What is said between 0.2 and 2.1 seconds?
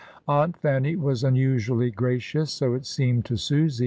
Aunt Fanny was unusually